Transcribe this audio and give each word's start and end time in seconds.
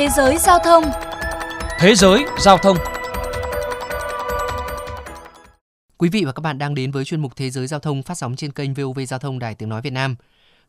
Thế 0.00 0.08
giới 0.08 0.38
giao 0.38 0.58
thông 0.58 0.84
Thế 1.78 1.94
giới 1.94 2.24
giao 2.38 2.58
thông 2.58 2.76
Quý 5.98 6.08
vị 6.08 6.24
và 6.24 6.32
các 6.32 6.40
bạn 6.40 6.58
đang 6.58 6.74
đến 6.74 6.90
với 6.90 7.04
chuyên 7.04 7.20
mục 7.20 7.36
Thế 7.36 7.50
giới 7.50 7.66
giao 7.66 7.80
thông 7.80 8.02
phát 8.02 8.14
sóng 8.14 8.36
trên 8.36 8.52
kênh 8.52 8.74
VOV 8.74 9.00
Giao 9.08 9.18
thông 9.18 9.38
Đài 9.38 9.54
Tiếng 9.54 9.68
Nói 9.68 9.80
Việt 9.80 9.92
Nam. 9.92 10.16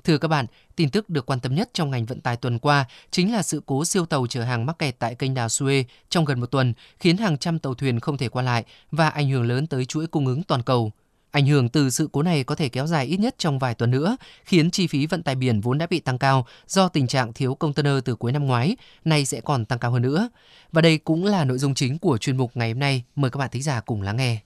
Thưa 0.03 0.17
các 0.17 0.27
bạn, 0.27 0.45
tin 0.75 0.89
tức 0.89 1.09
được 1.09 1.25
quan 1.25 1.39
tâm 1.39 1.55
nhất 1.55 1.69
trong 1.73 1.91
ngành 1.91 2.05
vận 2.05 2.21
tải 2.21 2.37
tuần 2.37 2.59
qua 2.59 2.85
chính 3.11 3.33
là 3.33 3.43
sự 3.43 3.61
cố 3.65 3.85
siêu 3.85 4.05
tàu 4.05 4.27
chở 4.27 4.43
hàng 4.43 4.65
mắc 4.65 4.79
kẹt 4.79 4.99
tại 4.99 5.15
kênh 5.15 5.33
đào 5.33 5.47
Suez 5.47 5.83
trong 6.09 6.25
gần 6.25 6.39
một 6.39 6.51
tuần, 6.51 6.73
khiến 6.99 7.17
hàng 7.17 7.37
trăm 7.37 7.59
tàu 7.59 7.73
thuyền 7.73 7.99
không 7.99 8.17
thể 8.17 8.29
qua 8.29 8.43
lại 8.43 8.63
và 8.91 9.09
ảnh 9.09 9.29
hưởng 9.29 9.43
lớn 9.43 9.67
tới 9.67 9.85
chuỗi 9.85 10.07
cung 10.07 10.27
ứng 10.27 10.43
toàn 10.43 10.63
cầu. 10.63 10.91
Ảnh 11.31 11.45
hưởng 11.45 11.69
từ 11.69 11.89
sự 11.89 12.09
cố 12.11 12.23
này 12.23 12.43
có 12.43 12.55
thể 12.55 12.69
kéo 12.69 12.87
dài 12.87 13.05
ít 13.05 13.19
nhất 13.19 13.35
trong 13.37 13.59
vài 13.59 13.75
tuần 13.75 13.91
nữa, 13.91 14.17
khiến 14.45 14.71
chi 14.71 14.87
phí 14.87 15.05
vận 15.05 15.23
tải 15.23 15.35
biển 15.35 15.61
vốn 15.61 15.77
đã 15.77 15.87
bị 15.89 15.99
tăng 15.99 16.17
cao 16.17 16.45
do 16.67 16.87
tình 16.87 17.07
trạng 17.07 17.33
thiếu 17.33 17.55
container 17.55 17.93
từ 18.05 18.15
cuối 18.15 18.31
năm 18.31 18.47
ngoái, 18.47 18.75
nay 19.05 19.25
sẽ 19.25 19.41
còn 19.41 19.65
tăng 19.65 19.79
cao 19.79 19.91
hơn 19.91 20.01
nữa. 20.01 20.29
Và 20.71 20.81
đây 20.81 20.97
cũng 20.97 21.25
là 21.25 21.45
nội 21.45 21.57
dung 21.57 21.73
chính 21.73 21.99
của 21.99 22.17
chuyên 22.17 22.37
mục 22.37 22.51
ngày 22.53 22.71
hôm 22.71 22.79
nay. 22.79 23.03
Mời 23.15 23.31
các 23.31 23.37
bạn 23.37 23.49
thính 23.51 23.63
giả 23.63 23.81
cùng 23.81 24.01
lắng 24.01 24.17
nghe. 24.17 24.39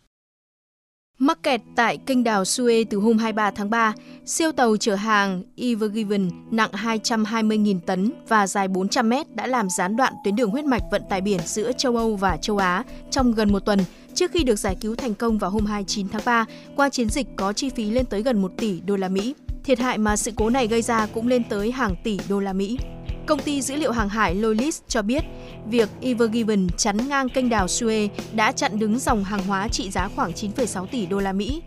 Mắc 1.20 1.44
kẹt 1.44 1.62
tại 1.76 1.98
kênh 1.98 2.24
đào 2.24 2.44
Suez 2.44 2.86
từ 2.90 2.98
hôm 2.98 3.18
23 3.18 3.52
tháng 3.52 3.70
3, 3.70 3.94
siêu 4.26 4.52
tàu 4.52 4.78
chở 4.78 4.96
hàng 4.96 5.44
Ever 5.58 5.91
Given 5.91 6.30
nặng 6.52 6.70
220.000 6.72 7.80
tấn 7.80 8.12
và 8.28 8.48
dài 8.48 8.68
400 8.68 9.10
mét 9.10 9.36
đã 9.36 9.48
làm 9.48 9.70
gián 9.70 9.96
đoạn 9.96 10.14
tuyến 10.24 10.36
đường 10.36 10.50
huyết 10.50 10.66
mạch 10.66 10.82
vận 10.91 11.02
tải 11.10 11.22
biển 11.22 11.40
giữa 11.46 11.72
châu 11.72 11.98
Âu 11.98 12.16
và 12.16 12.38
châu 12.38 12.58
Á 12.58 12.84
trong 13.12 13.34
gần 13.34 13.52
một 13.52 13.60
tuần 13.60 13.80
trước 14.14 14.32
khi 14.32 14.44
được 14.44 14.60
giải 14.60 14.78
cứu 14.82 14.96
thành 14.96 15.16
công 15.16 15.38
vào 15.38 15.52
hôm 15.52 15.66
29 15.66 16.10
tháng 16.10 16.22
3 16.26 16.46
qua 16.76 16.90
chiến 16.90 17.10
dịch 17.10 17.27
có 17.36 17.54
chi 17.54 17.70
phí 17.70 17.90
lên 17.90 18.05
tới 18.05 18.24
gần 18.24 18.41
1 18.41 18.52
tỷ 18.58 18.82
đô 18.86 18.96
la 18.96 19.10
Mỹ. 19.10 19.36
Thiệt 19.63 19.80
hại 19.80 19.98
mà 19.98 20.18
sự 20.18 20.32
cố 20.36 20.50
này 20.50 20.68
gây 20.68 20.82
ra 20.82 21.08
cũng 21.13 21.27
lên 21.27 21.44
tới 21.50 21.72
hàng 21.72 21.96
tỷ 22.04 22.20
đô 22.30 22.40
la 22.40 22.54
Mỹ. 22.54 22.77
Công 23.25 23.39
ty 23.39 23.61
dữ 23.61 23.75
liệu 23.75 23.91
hàng 23.91 24.09
hải 24.09 24.35
Lolis 24.35 24.81
cho 24.88 25.02
biết, 25.02 25.23
việc 25.70 25.89
Evergiven 26.02 26.68
chắn 26.77 26.98
ngang 27.09 27.29
kênh 27.29 27.49
đào 27.49 27.65
Suez 27.65 28.09
đã 28.34 28.51
chặn 28.51 28.79
đứng 28.79 28.99
dòng 28.99 29.23
hàng 29.23 29.43
hóa 29.48 29.67
trị 29.67 29.91
giá 29.91 30.07
khoảng 30.15 30.32
9,6 30.32 30.85
tỷ 30.85 31.05
đô 31.05 31.20
la 31.20 31.34
Mỹ. 31.34 31.62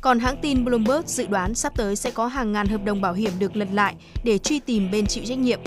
Còn 0.00 0.18
hãng 0.18 0.36
tin 0.42 0.64
Bloomberg 0.64 1.06
dự 1.06 1.26
đoán 1.26 1.54
sắp 1.54 1.72
tới 1.76 1.96
sẽ 1.96 2.10
có 2.10 2.26
hàng 2.26 2.52
ngàn 2.52 2.66
hợp 2.66 2.84
đồng 2.84 3.00
bảo 3.00 3.12
hiểm 3.12 3.32
được 3.38 3.56
lật 3.56 3.68
lại 3.72 3.94
để 4.24 4.38
truy 4.38 4.60
tìm 4.60 4.90
bên 4.90 5.06
chịu 5.06 5.24
trách 5.24 5.38
nhiệm. 5.38 5.60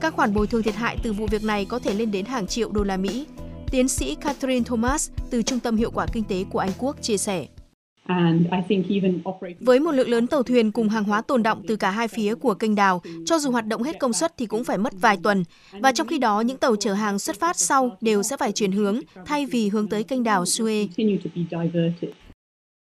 Các 0.00 0.14
khoản 0.14 0.34
bồi 0.34 0.46
thường 0.46 0.62
thiệt 0.62 0.74
hại 0.74 0.96
từ 1.02 1.12
vụ 1.12 1.26
việc 1.26 1.44
này 1.44 1.64
có 1.64 1.78
thể 1.78 1.94
lên 1.94 2.10
đến 2.10 2.24
hàng 2.24 2.46
triệu 2.46 2.70
đô 2.72 2.82
la 2.82 2.96
Mỹ. 2.96 3.26
Tiến 3.70 3.88
sĩ 3.88 4.14
Catherine 4.14 4.64
Thomas 4.64 5.10
từ 5.30 5.42
Trung 5.42 5.60
tâm 5.60 5.76
Hiệu 5.76 5.90
quả 5.90 6.06
Kinh 6.12 6.24
tế 6.24 6.44
của 6.50 6.58
Anh 6.58 6.72
Quốc 6.78 6.96
chia 7.02 7.16
sẻ. 7.16 7.46
Với 9.60 9.80
một 9.80 9.92
lượng 9.92 10.08
lớn 10.08 10.26
tàu 10.26 10.42
thuyền 10.42 10.72
cùng 10.72 10.88
hàng 10.88 11.04
hóa 11.04 11.22
tồn 11.22 11.42
động 11.42 11.62
từ 11.68 11.76
cả 11.76 11.90
hai 11.90 12.08
phía 12.08 12.34
của 12.34 12.54
kênh 12.54 12.74
đào, 12.74 13.02
cho 13.26 13.38
dù 13.38 13.50
hoạt 13.50 13.66
động 13.66 13.82
hết 13.82 13.98
công 13.98 14.12
suất 14.12 14.36
thì 14.36 14.46
cũng 14.46 14.64
phải 14.64 14.78
mất 14.78 14.92
vài 15.00 15.16
tuần. 15.22 15.44
Và 15.80 15.92
trong 15.92 16.06
khi 16.06 16.18
đó, 16.18 16.40
những 16.40 16.56
tàu 16.56 16.76
chở 16.76 16.92
hàng 16.92 17.18
xuất 17.18 17.40
phát 17.40 17.58
sau 17.58 17.96
đều 18.00 18.22
sẽ 18.22 18.36
phải 18.36 18.52
chuyển 18.52 18.72
hướng 18.72 19.00
thay 19.26 19.46
vì 19.46 19.68
hướng 19.68 19.88
tới 19.88 20.02
kênh 20.02 20.22
đào 20.22 20.44
Suez. 20.44 20.88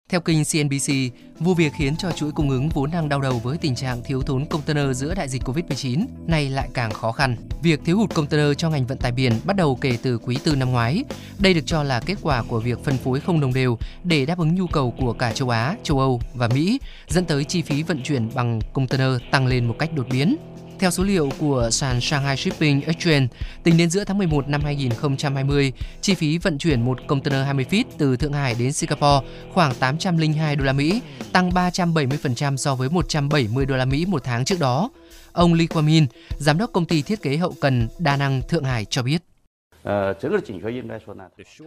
Theo 0.09 0.21
kênh 0.21 0.39
CNBC, 0.45 0.93
vụ 1.39 1.55
việc 1.55 1.73
khiến 1.77 1.97
cho 1.97 2.13
chuỗi 2.13 2.33
cung 2.33 2.51
ứng 2.51 2.69
vốn 2.69 2.91
đang 2.91 3.09
đau 3.09 3.21
đầu 3.21 3.39
với 3.39 3.59
tình 3.59 3.75
trạng 3.75 4.03
thiếu 4.03 4.23
thốn 4.23 4.45
container 4.45 4.97
giữa 4.97 5.15
đại 5.15 5.29
dịch 5.29 5.43
Covid-19 5.43 6.07
nay 6.27 6.51
lại 6.51 6.69
càng 6.75 6.91
khó 6.91 7.13
khăn. 7.13 7.37
Việc 7.63 7.81
thiếu 7.85 7.99
hụt 7.99 8.15
container 8.15 8.57
cho 8.59 8.71
ngành 8.71 8.87
vận 8.87 8.99
tải 8.99 9.13
biển 9.13 9.33
bắt 9.45 9.57
đầu 9.57 9.79
kể 9.81 9.99
từ 10.03 10.19
quý 10.19 10.39
tư 10.45 10.57
năm 10.57 10.71
ngoái. 10.73 11.05
Đây 11.39 11.55
được 11.55 11.61
cho 11.67 11.83
là 11.83 12.01
kết 12.01 12.19
quả 12.23 12.43
của 12.43 12.61
việc 12.61 12.85
phân 12.85 12.99
phối 12.99 13.21
không 13.21 13.41
đồng 13.41 13.55
đều 13.55 13.79
để 14.05 14.27
đáp 14.27 14.39
ứng 14.39 14.55
nhu 14.55 14.67
cầu 14.67 14.95
của 14.99 15.13
cả 15.13 15.33
châu 15.33 15.51
Á, 15.51 15.77
châu 15.83 15.99
Âu 15.99 16.21
và 16.35 16.49
Mỹ, 16.49 16.81
dẫn 17.09 17.25
tới 17.25 17.45
chi 17.45 17.63
phí 17.63 17.83
vận 17.83 18.03
chuyển 18.03 18.29
bằng 18.35 18.61
container 18.73 19.23
tăng 19.31 19.47
lên 19.47 19.65
một 19.65 19.77
cách 19.79 19.93
đột 19.95 20.07
biến. 20.11 20.37
Theo 20.83 20.91
số 20.91 21.05
liệu 21.05 21.31
của 21.39 21.69
sàn 21.73 22.01
Shanghai 22.01 22.37
Shipping 22.37 22.81
Exchange, 22.81 23.27
tính 23.63 23.77
đến 23.77 23.91
giữa 23.91 24.05
tháng 24.05 24.19
11 24.19 24.49
năm 24.49 24.61
2020, 24.65 25.73
chi 26.01 26.15
phí 26.15 26.39
vận 26.39 26.59
chuyển 26.59 26.83
một 26.83 26.99
container 27.07 27.47
20 27.47 27.67
feet 27.71 27.85
từ 27.99 28.17
Thượng 28.17 28.33
Hải 28.33 28.55
đến 28.59 28.73
Singapore 28.73 29.29
khoảng 29.53 29.75
802 29.75 30.57
đô 30.57 30.65
la 30.65 30.73
Mỹ, 30.73 31.01
tăng 31.33 31.51
370% 31.51 32.57
so 32.57 32.75
với 32.75 32.89
170 32.91 33.67
đô 33.67 33.77
la 33.77 33.85
Mỹ 33.85 34.07
một 34.07 34.25
tháng 34.25 34.45
trước 34.45 34.61
đó. 34.61 34.91
Ông 35.33 35.55
Lee 35.55 35.67
Kwang 35.67 35.83
Min, 35.83 36.07
giám 36.39 36.59
đốc 36.59 36.73
công 36.73 36.87
ty 36.87 37.03
thiết 37.03 37.23
kế 37.23 37.37
hậu 37.37 37.55
cần 37.61 37.89
Đa 37.99 38.17
năng 38.17 38.43
Thượng 38.49 38.65
Hải 38.65 38.85
cho 38.85 39.03
biết. 39.03 39.32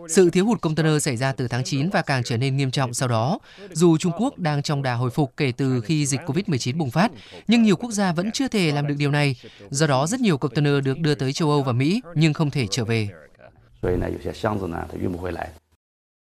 Sự 0.07 0.29
thiếu 0.29 0.45
hụt 0.45 0.61
container 0.61 1.03
xảy 1.03 1.17
ra 1.17 1.31
từ 1.31 1.47
tháng 1.47 1.63
9 1.63 1.89
và 1.89 2.01
càng 2.01 2.23
trở 2.23 2.37
nên 2.37 2.57
nghiêm 2.57 2.71
trọng 2.71 2.93
sau 2.93 3.07
đó. 3.07 3.39
Dù 3.71 3.97
Trung 3.97 4.11
Quốc 4.17 4.39
đang 4.39 4.61
trong 4.61 4.83
đà 4.83 4.93
hồi 4.93 5.09
phục 5.09 5.33
kể 5.37 5.51
từ 5.57 5.81
khi 5.81 6.05
dịch 6.05 6.21
COVID-19 6.25 6.77
bùng 6.77 6.91
phát, 6.91 7.11
nhưng 7.47 7.63
nhiều 7.63 7.75
quốc 7.75 7.91
gia 7.91 8.11
vẫn 8.11 8.31
chưa 8.31 8.47
thể 8.47 8.71
làm 8.71 8.87
được 8.87 8.95
điều 8.97 9.11
này. 9.11 9.35
Do 9.69 9.87
đó, 9.87 10.07
rất 10.07 10.19
nhiều 10.19 10.37
container 10.37 10.83
được 10.83 10.99
đưa 10.99 11.15
tới 11.15 11.33
châu 11.33 11.49
Âu 11.49 11.63
và 11.63 11.71
Mỹ 11.71 12.01
nhưng 12.15 12.33
không 12.33 12.49
thể 12.49 12.67
trở 12.71 12.85
về. 12.85 13.09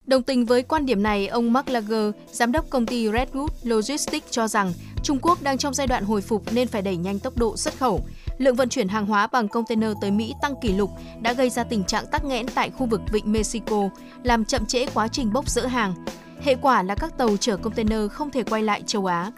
Đồng 0.06 0.22
tình 0.22 0.46
với 0.46 0.62
quan 0.62 0.86
điểm 0.86 1.02
này, 1.02 1.26
ông 1.26 1.52
Mark 1.52 1.68
Lager, 1.68 2.14
giám 2.32 2.52
đốc 2.52 2.70
công 2.70 2.86
ty 2.86 3.08
Redwood 3.08 3.48
Logistics 3.62 4.30
cho 4.30 4.48
rằng 4.48 4.72
Trung 5.02 5.18
Quốc 5.22 5.42
đang 5.42 5.58
trong 5.58 5.74
giai 5.74 5.86
đoạn 5.86 6.04
hồi 6.04 6.20
phục 6.20 6.52
nên 6.52 6.68
phải 6.68 6.82
đẩy 6.82 6.96
nhanh 6.96 7.18
tốc 7.18 7.38
độ 7.38 7.56
xuất 7.56 7.78
khẩu. 7.78 8.06
Lượng 8.38 8.56
vận 8.56 8.68
chuyển 8.68 8.88
hàng 8.88 9.06
hóa 9.06 9.26
bằng 9.26 9.48
container 9.48 9.90
tới 10.00 10.10
Mỹ 10.10 10.34
tăng 10.42 10.54
kỷ 10.60 10.72
lục 10.72 10.90
đã 11.20 11.32
gây 11.32 11.50
ra 11.50 11.64
tình 11.64 11.84
trạng 11.84 12.06
tắc 12.06 12.24
nghẽn 12.24 12.46
tại 12.54 12.70
khu 12.70 12.86
vực 12.86 13.00
vịnh 13.12 13.32
Mexico, 13.32 13.88
làm 14.22 14.44
chậm 14.44 14.66
trễ 14.66 14.86
quá 14.94 15.08
trình 15.08 15.32
bốc 15.32 15.48
dỡ 15.48 15.66
hàng. 15.66 15.94
Hệ 16.40 16.54
quả 16.54 16.82
là 16.82 16.94
các 16.94 17.18
tàu 17.18 17.36
chở 17.36 17.56
container 17.56 18.10
không 18.12 18.30
thể 18.30 18.42
quay 18.42 18.62
lại 18.62 18.82
châu 18.86 19.06
Á. 19.06 19.30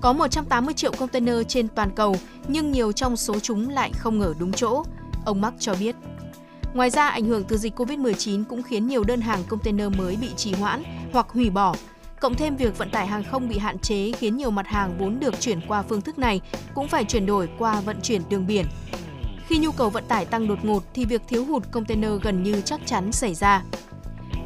Có 0.00 0.12
180 0.12 0.74
triệu 0.74 0.92
container 0.92 1.36
trên 1.48 1.68
toàn 1.68 1.90
cầu, 1.96 2.16
nhưng 2.48 2.72
nhiều 2.72 2.92
trong 2.92 3.16
số 3.16 3.38
chúng 3.38 3.68
lại 3.68 3.92
không 3.98 4.20
ở 4.20 4.34
đúng 4.38 4.52
chỗ, 4.52 4.82
ông 5.24 5.40
Mark 5.40 5.54
cho 5.58 5.74
biết. 5.80 5.96
Ngoài 6.74 6.90
ra, 6.90 7.08
ảnh 7.08 7.24
hưởng 7.24 7.44
từ 7.44 7.56
dịch 7.56 7.80
COVID-19 7.80 8.44
cũng 8.44 8.62
khiến 8.62 8.86
nhiều 8.86 9.04
đơn 9.04 9.20
hàng 9.20 9.42
container 9.48 9.88
mới 9.98 10.16
bị 10.16 10.28
trì 10.36 10.52
hoãn 10.52 10.82
hoặc 11.12 11.26
hủy 11.28 11.50
bỏ. 11.50 11.74
Cộng 12.24 12.34
thêm 12.34 12.56
việc 12.56 12.78
vận 12.78 12.90
tải 12.90 13.06
hàng 13.06 13.24
không 13.30 13.48
bị 13.48 13.58
hạn 13.58 13.78
chế 13.78 14.12
khiến 14.12 14.36
nhiều 14.36 14.50
mặt 14.50 14.66
hàng 14.66 14.98
vốn 14.98 15.20
được 15.20 15.40
chuyển 15.40 15.60
qua 15.68 15.82
phương 15.82 16.00
thức 16.00 16.18
này 16.18 16.40
cũng 16.74 16.88
phải 16.88 17.04
chuyển 17.04 17.26
đổi 17.26 17.48
qua 17.58 17.80
vận 17.80 17.96
chuyển 18.02 18.22
đường 18.28 18.46
biển. 18.46 18.66
Khi 19.46 19.58
nhu 19.58 19.72
cầu 19.72 19.90
vận 19.90 20.04
tải 20.08 20.24
tăng 20.26 20.48
đột 20.48 20.64
ngột 20.64 20.82
thì 20.94 21.04
việc 21.04 21.22
thiếu 21.28 21.44
hụt 21.44 21.62
container 21.70 22.10
gần 22.22 22.42
như 22.42 22.60
chắc 22.64 22.80
chắn 22.86 23.12
xảy 23.12 23.34
ra. 23.34 23.62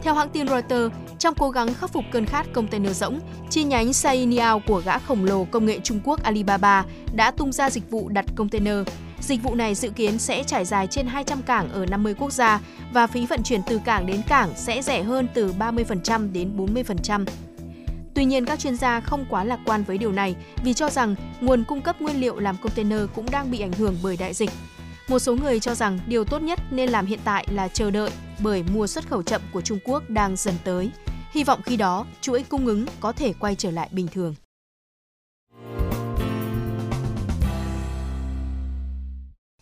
Theo 0.02 0.14
hãng 0.14 0.28
tin 0.28 0.48
Reuters, 0.48 0.94
trong 1.18 1.34
cố 1.34 1.50
gắng 1.50 1.74
khắc 1.74 1.90
phục 1.90 2.04
cơn 2.12 2.26
khát 2.26 2.52
container 2.52 2.96
rỗng, 2.96 3.20
chi 3.50 3.64
nhánh 3.64 3.92
Sainiao 3.92 4.60
của 4.66 4.82
gã 4.84 4.98
khổng 4.98 5.24
lồ 5.24 5.44
công 5.44 5.66
nghệ 5.66 5.80
Trung 5.84 6.00
Quốc 6.04 6.22
Alibaba 6.22 6.84
đã 7.14 7.30
tung 7.30 7.52
ra 7.52 7.70
dịch 7.70 7.90
vụ 7.90 8.08
đặt 8.08 8.24
container 8.36 8.78
Dịch 9.20 9.42
vụ 9.42 9.54
này 9.54 9.74
dự 9.74 9.90
kiến 9.90 10.18
sẽ 10.18 10.44
trải 10.44 10.64
dài 10.64 10.86
trên 10.86 11.06
200 11.06 11.42
cảng 11.42 11.72
ở 11.72 11.86
50 11.86 12.14
quốc 12.14 12.32
gia 12.32 12.60
và 12.92 13.06
phí 13.06 13.26
vận 13.26 13.42
chuyển 13.42 13.60
từ 13.66 13.80
cảng 13.84 14.06
đến 14.06 14.22
cảng 14.28 14.52
sẽ 14.56 14.82
rẻ 14.82 15.02
hơn 15.02 15.28
từ 15.34 15.52
30% 15.58 16.32
đến 16.32 16.56
40%. 16.56 17.24
Tuy 18.18 18.24
nhiên, 18.24 18.44
các 18.44 18.58
chuyên 18.58 18.76
gia 18.76 19.00
không 19.00 19.26
quá 19.28 19.44
lạc 19.44 19.60
quan 19.66 19.84
với 19.84 19.98
điều 19.98 20.12
này 20.12 20.36
vì 20.64 20.74
cho 20.74 20.90
rằng 20.90 21.14
nguồn 21.40 21.64
cung 21.64 21.80
cấp 21.80 22.00
nguyên 22.00 22.20
liệu 22.20 22.38
làm 22.38 22.56
container 22.56 23.00
cũng 23.14 23.30
đang 23.30 23.50
bị 23.50 23.60
ảnh 23.60 23.72
hưởng 23.72 23.96
bởi 24.02 24.16
đại 24.16 24.34
dịch. 24.34 24.50
Một 25.08 25.18
số 25.18 25.34
người 25.34 25.60
cho 25.60 25.74
rằng 25.74 25.98
điều 26.06 26.24
tốt 26.24 26.42
nhất 26.42 26.60
nên 26.70 26.90
làm 26.90 27.06
hiện 27.06 27.18
tại 27.24 27.46
là 27.50 27.68
chờ 27.68 27.90
đợi 27.90 28.10
bởi 28.42 28.64
mùa 28.74 28.86
xuất 28.86 29.08
khẩu 29.08 29.22
chậm 29.22 29.42
của 29.52 29.60
Trung 29.60 29.78
Quốc 29.84 30.10
đang 30.10 30.36
dần 30.36 30.54
tới. 30.64 30.90
Hy 31.32 31.44
vọng 31.44 31.60
khi 31.62 31.76
đó, 31.76 32.06
chuỗi 32.20 32.42
cung 32.42 32.66
ứng 32.66 32.86
có 33.00 33.12
thể 33.12 33.32
quay 33.32 33.54
trở 33.54 33.70
lại 33.70 33.88
bình 33.92 34.08
thường. 34.08 34.34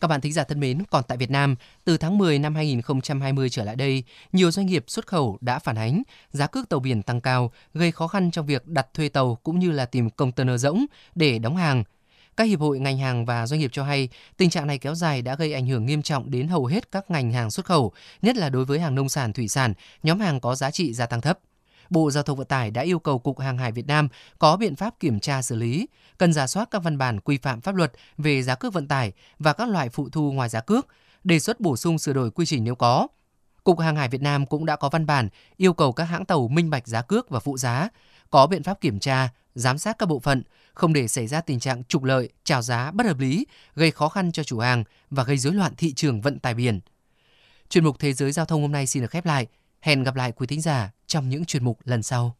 Các 0.00 0.08
bạn 0.08 0.20
thính 0.20 0.32
giả 0.32 0.44
thân 0.44 0.60
mến, 0.60 0.82
còn 0.90 1.04
tại 1.08 1.18
Việt 1.18 1.30
Nam, 1.30 1.56
từ 1.84 1.96
tháng 1.96 2.18
10 2.18 2.38
năm 2.38 2.54
2020 2.54 3.50
trở 3.50 3.64
lại 3.64 3.76
đây, 3.76 4.04
nhiều 4.32 4.50
doanh 4.50 4.66
nghiệp 4.66 4.84
xuất 4.88 5.06
khẩu 5.06 5.38
đã 5.40 5.58
phản 5.58 5.76
ánh 5.76 6.02
giá 6.30 6.46
cước 6.46 6.68
tàu 6.68 6.80
biển 6.80 7.02
tăng 7.02 7.20
cao, 7.20 7.52
gây 7.74 7.92
khó 7.92 8.08
khăn 8.08 8.30
trong 8.30 8.46
việc 8.46 8.66
đặt 8.66 8.86
thuê 8.94 9.08
tàu 9.08 9.38
cũng 9.42 9.58
như 9.58 9.70
là 9.70 9.86
tìm 9.86 10.10
container 10.10 10.62
rỗng 10.62 10.86
để 11.14 11.38
đóng 11.38 11.56
hàng. 11.56 11.84
Các 12.36 12.44
hiệp 12.44 12.60
hội 12.60 12.78
ngành 12.78 12.98
hàng 12.98 13.26
và 13.26 13.46
doanh 13.46 13.60
nghiệp 13.60 13.70
cho 13.72 13.84
hay, 13.84 14.08
tình 14.36 14.50
trạng 14.50 14.66
này 14.66 14.78
kéo 14.78 14.94
dài 14.94 15.22
đã 15.22 15.34
gây 15.34 15.52
ảnh 15.52 15.66
hưởng 15.66 15.86
nghiêm 15.86 16.02
trọng 16.02 16.30
đến 16.30 16.48
hầu 16.48 16.66
hết 16.66 16.92
các 16.92 17.10
ngành 17.10 17.32
hàng 17.32 17.50
xuất 17.50 17.66
khẩu, 17.66 17.92
nhất 18.22 18.36
là 18.36 18.48
đối 18.48 18.64
với 18.64 18.80
hàng 18.80 18.94
nông 18.94 19.08
sản, 19.08 19.32
thủy 19.32 19.48
sản, 19.48 19.74
nhóm 20.02 20.20
hàng 20.20 20.40
có 20.40 20.54
giá 20.54 20.70
trị 20.70 20.92
gia 20.92 21.06
tăng 21.06 21.20
thấp. 21.20 21.38
Bộ 21.90 22.10
Giao 22.10 22.22
thông 22.22 22.38
Vận 22.38 22.46
tải 22.46 22.70
đã 22.70 22.82
yêu 22.82 22.98
cầu 22.98 23.18
Cục 23.18 23.38
Hàng 23.38 23.58
hải 23.58 23.72
Việt 23.72 23.86
Nam 23.86 24.08
có 24.38 24.56
biện 24.56 24.76
pháp 24.76 25.00
kiểm 25.00 25.20
tra 25.20 25.42
xử 25.42 25.56
lý, 25.56 25.88
cần 26.18 26.32
giả 26.32 26.46
soát 26.46 26.68
các 26.70 26.82
văn 26.82 26.98
bản 26.98 27.20
quy 27.20 27.38
phạm 27.38 27.60
pháp 27.60 27.74
luật 27.74 27.92
về 28.18 28.42
giá 28.42 28.54
cước 28.54 28.72
vận 28.72 28.88
tải 28.88 29.12
và 29.38 29.52
các 29.52 29.68
loại 29.68 29.88
phụ 29.88 30.08
thu 30.08 30.32
ngoài 30.32 30.48
giá 30.48 30.60
cước, 30.60 30.86
đề 31.24 31.38
xuất 31.38 31.60
bổ 31.60 31.76
sung 31.76 31.98
sửa 31.98 32.12
đổi 32.12 32.30
quy 32.30 32.46
trình 32.46 32.64
nếu 32.64 32.74
có. 32.74 33.08
Cục 33.64 33.80
Hàng 33.80 33.96
hải 33.96 34.08
Việt 34.08 34.22
Nam 34.22 34.46
cũng 34.46 34.66
đã 34.66 34.76
có 34.76 34.88
văn 34.88 35.06
bản 35.06 35.28
yêu 35.56 35.72
cầu 35.72 35.92
các 35.92 36.04
hãng 36.04 36.24
tàu 36.24 36.48
minh 36.48 36.70
bạch 36.70 36.88
giá 36.88 37.02
cước 37.02 37.30
và 37.30 37.40
phụ 37.40 37.58
giá, 37.58 37.88
có 38.30 38.46
biện 38.46 38.62
pháp 38.62 38.80
kiểm 38.80 38.98
tra, 38.98 39.28
giám 39.54 39.78
sát 39.78 39.98
các 39.98 40.06
bộ 40.06 40.18
phận, 40.18 40.42
không 40.74 40.92
để 40.92 41.08
xảy 41.08 41.26
ra 41.26 41.40
tình 41.40 41.60
trạng 41.60 41.84
trục 41.84 42.04
lợi, 42.04 42.28
trào 42.44 42.62
giá 42.62 42.90
bất 42.90 43.06
hợp 43.06 43.18
lý, 43.18 43.46
gây 43.74 43.90
khó 43.90 44.08
khăn 44.08 44.32
cho 44.32 44.42
chủ 44.42 44.58
hàng 44.58 44.84
và 45.10 45.24
gây 45.24 45.38
rối 45.38 45.54
loạn 45.54 45.72
thị 45.76 45.92
trường 45.92 46.20
vận 46.20 46.38
tải 46.38 46.54
biển. 46.54 46.80
Chuyên 47.68 47.84
mục 47.84 47.96
Thế 47.98 48.12
giới 48.12 48.32
Giao 48.32 48.46
thông 48.46 48.62
hôm 48.62 48.72
nay 48.72 48.86
xin 48.86 49.02
được 49.02 49.10
khép 49.10 49.26
lại. 49.26 49.46
Hẹn 49.86 50.02
gặp 50.02 50.14
lại 50.16 50.32
quý 50.32 50.46
thính 50.46 50.60
giả 50.60 50.90
trong 51.06 51.28
những 51.28 51.44
chuyên 51.44 51.64
mục 51.64 51.78
lần 51.84 52.02
sau. 52.02 52.36